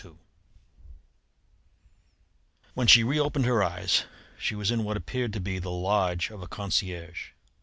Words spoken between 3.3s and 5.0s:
her eyes she was in what